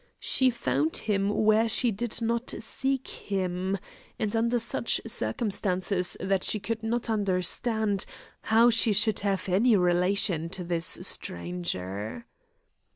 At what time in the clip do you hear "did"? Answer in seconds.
1.91-2.23